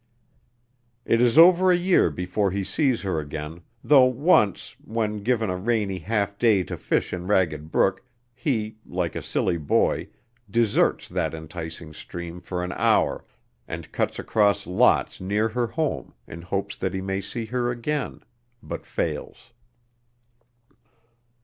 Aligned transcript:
It 1.05 1.21
is 1.21 1.37
over 1.37 1.71
a 1.71 1.77
year 1.77 2.09
before 2.09 2.49
he 2.49 2.63
sees 2.63 3.03
her 3.03 3.19
again, 3.19 3.61
though 3.83 4.05
once, 4.07 4.75
when 4.83 5.21
given 5.21 5.51
a 5.51 5.55
rainy 5.55 5.99
half 5.99 6.39
day 6.39 6.63
to 6.63 6.75
fish 6.75 7.13
in 7.13 7.27
Ragged 7.27 7.71
Brook, 7.71 8.03
he, 8.33 8.77
like 8.83 9.15
a 9.15 9.21
silly 9.21 9.57
boy, 9.59 10.09
deserts 10.49 11.07
that 11.09 11.35
enticing 11.35 11.93
stream 11.93 12.41
for 12.41 12.63
an 12.63 12.71
hour 12.71 13.23
and 13.67 13.91
cuts 13.91 14.17
across 14.17 14.65
lots 14.65 15.21
near 15.21 15.49
her 15.49 15.67
home 15.67 16.15
in 16.25 16.41
hopes 16.41 16.75
that 16.77 16.95
he 16.95 17.01
may 17.01 17.21
see 17.21 17.45
her 17.45 17.69
again, 17.69 18.23
but 18.63 18.87
fails. 18.87 19.53